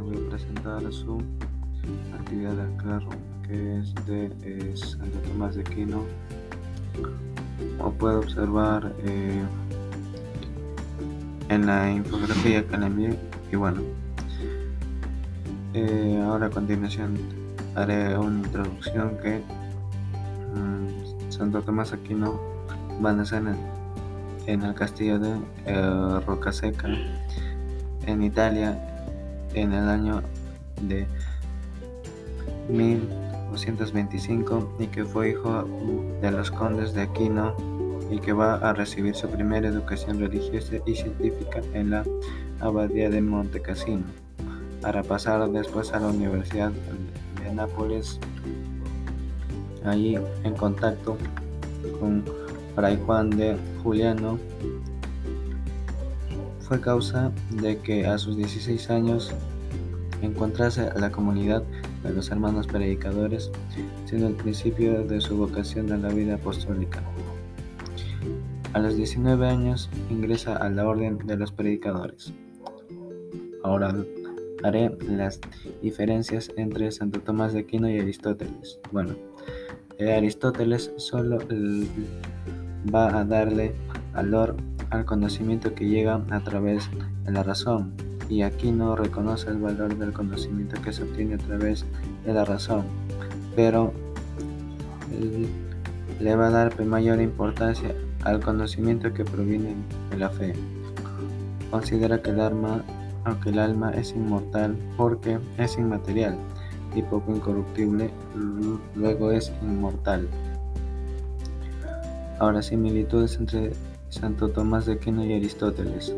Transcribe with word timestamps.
voy 0.00 0.16
a 0.16 0.30
presentar 0.30 0.92
su 0.92 1.20
actividad 2.14 2.52
del 2.52 2.76
carro 2.76 3.10
que 3.46 3.78
es 3.78 3.94
de 4.06 4.76
Santo 4.76 5.18
Tomás 5.28 5.56
de 5.56 5.62
Aquino. 5.62 6.04
Como 7.78 7.92
puede 7.92 8.16
observar 8.16 8.92
eh, 9.04 9.42
en 11.48 11.66
la 11.66 11.90
infografía 11.90 12.66
que 12.66 12.76
le 12.76 12.86
envié, 12.86 13.18
y 13.50 13.56
bueno, 13.56 13.80
eh, 15.74 16.22
ahora 16.24 16.46
a 16.46 16.50
continuación 16.50 17.18
haré 17.74 18.16
una 18.16 18.46
introducción 18.46 19.16
que 19.22 19.42
mm, 20.54 21.30
Santo 21.30 21.62
Tomás 21.62 21.92
Aquino 21.92 22.40
va 23.04 23.10
a 23.10 23.14
nacer 23.14 23.42
en, 24.46 24.62
el 24.62 24.74
castillo 24.74 25.18
de 25.18 25.34
eh, 25.66 26.20
Rocaseca 26.26 26.88
en 28.06 28.22
Italia 28.22 28.91
en 29.54 29.72
el 29.72 29.88
año 29.88 30.22
de 30.82 31.06
1225 32.68 34.76
y 34.78 34.86
que 34.86 35.04
fue 35.04 35.30
hijo 35.30 35.64
de 36.20 36.30
los 36.30 36.50
condes 36.50 36.94
de 36.94 37.02
Aquino 37.02 37.54
y 38.10 38.18
que 38.18 38.32
va 38.32 38.54
a 38.56 38.72
recibir 38.72 39.14
su 39.14 39.28
primera 39.28 39.68
educación 39.68 40.20
religiosa 40.20 40.76
y 40.84 40.94
científica 40.94 41.60
en 41.72 41.90
la 41.90 42.04
abadía 42.60 43.08
de 43.08 43.22
Montecassino, 43.22 44.04
para 44.80 45.02
pasar 45.02 45.48
después 45.50 45.92
a 45.92 46.00
la 46.00 46.08
Universidad 46.08 46.72
de 47.42 47.54
Nápoles, 47.54 48.20
allí 49.84 50.18
en 50.44 50.54
contacto 50.54 51.16
con 51.98 52.24
Fray 52.74 52.98
Juan 53.04 53.30
de 53.30 53.56
Juliano, 53.82 54.38
fue 56.72 56.80
causa 56.80 57.30
de 57.60 57.76
que 57.76 58.06
a 58.06 58.16
sus 58.16 58.34
16 58.34 58.88
años 58.88 59.30
encontrase 60.22 60.80
a 60.80 60.98
la 60.98 61.12
comunidad 61.12 61.62
de 62.02 62.14
los 62.14 62.30
hermanos 62.30 62.66
predicadores, 62.66 63.50
siendo 64.06 64.28
el 64.28 64.36
principio 64.36 65.04
de 65.04 65.20
su 65.20 65.36
vocación 65.36 65.92
a 65.92 65.98
la 65.98 66.08
vida 66.08 66.36
apostólica. 66.36 67.02
A 68.72 68.78
los 68.78 68.96
19 68.96 69.46
años 69.46 69.90
ingresa 70.08 70.56
a 70.56 70.70
la 70.70 70.88
orden 70.88 71.18
de 71.26 71.36
los 71.36 71.52
predicadores. 71.52 72.32
Ahora 73.64 73.94
haré 74.62 74.96
las 75.06 75.40
diferencias 75.82 76.50
entre 76.56 76.90
Santo 76.90 77.20
Tomás 77.20 77.52
de 77.52 77.60
Aquino 77.60 77.90
y 77.90 78.00
Aristóteles. 78.00 78.80
Bueno, 78.92 79.14
eh, 79.98 80.14
Aristóteles 80.14 80.90
solo 80.96 81.36
va 82.94 83.20
a 83.20 83.24
darle 83.26 83.74
valor 84.14 84.56
al 84.92 85.06
conocimiento 85.06 85.74
que 85.74 85.88
llega 85.88 86.20
a 86.30 86.40
través 86.40 86.88
de 87.24 87.32
la 87.32 87.42
razón, 87.42 87.94
y 88.28 88.42
aquí 88.42 88.70
no 88.70 88.94
reconoce 88.94 89.48
el 89.48 89.56
valor 89.58 89.96
del 89.96 90.12
conocimiento 90.12 90.80
que 90.82 90.92
se 90.92 91.02
obtiene 91.02 91.34
a 91.34 91.38
través 91.38 91.86
de 92.24 92.32
la 92.32 92.44
razón, 92.44 92.84
pero 93.56 93.92
le 96.20 96.36
va 96.36 96.48
a 96.48 96.50
dar 96.50 96.84
mayor 96.84 97.20
importancia 97.20 97.94
al 98.24 98.40
conocimiento 98.40 99.12
que 99.14 99.24
proviene 99.24 99.74
de 100.10 100.18
la 100.18 100.28
fe. 100.28 100.52
Considera 101.70 102.20
que 102.20 102.30
el 102.30 102.40
alma, 102.40 102.82
aunque 103.24 103.48
el 103.48 103.58
alma 103.58 103.92
es 103.92 104.12
inmortal 104.12 104.76
porque 104.98 105.38
es 105.56 105.78
inmaterial 105.78 106.36
y 106.94 107.00
poco 107.00 107.34
incorruptible, 107.34 108.10
luego 108.94 109.32
es 109.32 109.50
inmortal. 109.62 110.28
Ahora 112.38 112.60
similitudes 112.60 113.36
entre 113.36 113.72
Santo 114.12 114.50
Tomás 114.50 114.86
de 114.86 114.92
Aquino 114.92 115.24
y 115.24 115.32
Aristóteles. 115.32 116.14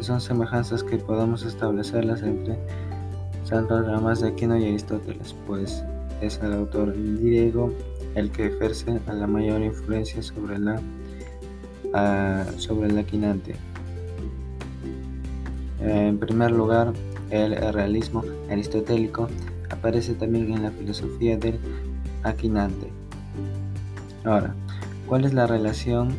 Son 0.00 0.20
semejanzas 0.20 0.82
que 0.82 0.96
podemos 0.96 1.44
establecerlas 1.44 2.22
entre 2.22 2.58
Santo 3.44 3.84
Tomás 3.84 4.22
de 4.22 4.28
Aquino 4.28 4.56
y 4.58 4.64
Aristóteles, 4.64 5.36
pues 5.46 5.84
es 6.20 6.40
el 6.42 6.54
autor 6.54 6.94
griego 6.94 7.72
el 8.14 8.30
que 8.30 8.46
ejerce 8.46 8.98
la 9.06 9.26
mayor 9.26 9.62
influencia 9.62 10.22
sobre 10.22 10.58
la 10.58 10.80
sobre 12.56 12.88
el 12.88 12.98
aquinante. 12.98 13.54
En 15.80 16.18
primer 16.18 16.50
lugar, 16.50 16.94
el 17.30 17.54
realismo 17.72 18.24
aristotélico 18.50 19.28
aparece 19.68 20.14
también 20.14 20.52
en 20.54 20.62
la 20.62 20.70
filosofía 20.70 21.36
del 21.36 21.58
aquinante. 22.22 22.90
Ahora, 24.24 24.54
¿cuál 25.06 25.26
es 25.26 25.34
la 25.34 25.46
relación 25.46 26.14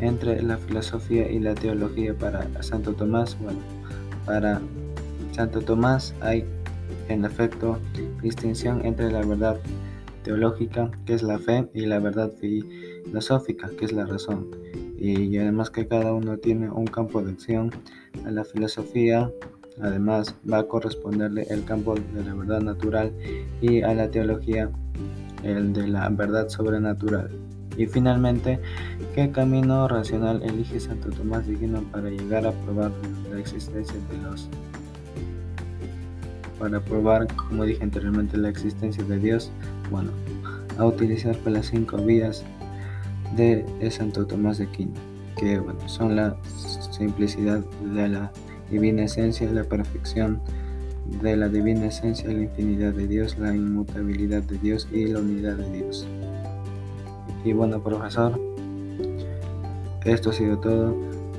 entre 0.00 0.42
la 0.42 0.56
filosofía 0.56 1.30
y 1.30 1.38
la 1.38 1.54
teología 1.54 2.14
para 2.14 2.46
Santo 2.62 2.92
Tomás? 2.92 3.36
Bueno, 3.40 3.60
para 4.24 4.60
Santo 5.32 5.60
Tomás 5.60 6.14
hay 6.20 6.44
en 7.08 7.24
efecto 7.24 7.78
distinción 8.22 8.84
entre 8.84 9.10
la 9.10 9.24
verdad 9.24 9.58
teológica, 10.22 10.90
que 11.04 11.14
es 11.14 11.22
la 11.22 11.38
fe, 11.38 11.68
y 11.72 11.86
la 11.86 12.00
verdad 12.00 12.32
filosófica, 12.40 13.70
que 13.78 13.84
es 13.84 13.92
la 13.92 14.06
razón. 14.06 14.50
Y 14.98 15.36
además 15.38 15.70
que 15.70 15.86
cada 15.86 16.12
uno 16.12 16.38
tiene 16.38 16.68
un 16.68 16.86
campo 16.86 17.22
de 17.22 17.30
acción. 17.32 17.70
A 18.24 18.30
la 18.30 18.44
filosofía, 18.44 19.30
además, 19.80 20.34
va 20.50 20.58
a 20.58 20.66
corresponderle 20.66 21.46
el 21.50 21.64
campo 21.64 21.94
de 21.94 22.24
la 22.24 22.34
verdad 22.34 22.60
natural 22.60 23.12
y 23.60 23.82
a 23.82 23.94
la 23.94 24.10
teología 24.10 24.70
el 25.44 25.72
de 25.72 25.86
la 25.86 26.08
verdad 26.08 26.48
sobrenatural. 26.48 27.30
Y 27.76 27.86
finalmente, 27.86 28.58
¿qué 29.14 29.30
camino 29.30 29.86
racional 29.88 30.42
elige 30.42 30.80
Santo 30.80 31.10
Tomás 31.10 31.46
de 31.46 31.56
para 31.92 32.08
llegar 32.08 32.46
a 32.46 32.52
probar 32.52 32.90
la 33.30 33.38
existencia 33.38 33.96
de 34.10 34.18
los 34.22 34.48
para 36.58 36.80
probar, 36.80 37.26
como 37.34 37.64
dije 37.64 37.82
anteriormente, 37.82 38.36
la 38.36 38.48
existencia 38.48 39.04
de 39.04 39.18
Dios, 39.18 39.50
bueno, 39.90 40.10
a 40.78 40.86
utilizar 40.86 41.36
las 41.46 41.66
cinco 41.66 41.98
vías 41.98 42.44
de, 43.36 43.64
Santo 43.90 44.26
Tomás 44.26 44.58
de 44.58 44.64
Aquino, 44.64 44.92
que 45.38 45.58
bueno, 45.58 45.86
son 45.88 46.16
la 46.16 46.36
simplicidad 46.90 47.60
de 47.94 48.08
la 48.08 48.32
divina 48.70 49.04
esencia, 49.04 49.50
la 49.50 49.64
perfección 49.64 50.40
de 51.22 51.36
la 51.36 51.48
divina 51.48 51.86
esencia, 51.86 52.28
la 52.28 52.42
infinidad 52.42 52.92
de 52.92 53.06
Dios, 53.06 53.38
la 53.38 53.54
inmutabilidad 53.54 54.42
de 54.42 54.58
Dios 54.58 54.88
y 54.92 55.06
la 55.06 55.20
unidad 55.20 55.56
de 55.56 55.78
Dios. 55.78 56.06
Y 57.46 57.52
bueno, 57.52 57.80
profesor, 57.80 58.40
esto 60.04 60.30
ha 60.30 60.32
sido 60.32 60.58
todo. 60.58 60.96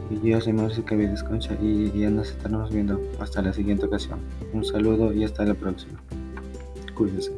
Y 0.09 0.29
yo 0.29 0.39
soy 0.39 0.53
Mauricio 0.53 0.85
Cavides 0.85 1.21
Concha 1.21 1.53
y 1.61 1.91
ya 1.99 2.09
nos 2.09 2.29
estaremos 2.29 2.71
viendo 2.71 3.01
hasta 3.19 3.41
la 3.41 3.51
siguiente 3.51 3.87
ocasión. 3.87 4.19
Un 4.53 4.63
saludo 4.63 5.11
y 5.11 5.25
hasta 5.25 5.43
la 5.43 5.53
próxima. 5.53 5.99
Cuídense. 6.95 7.33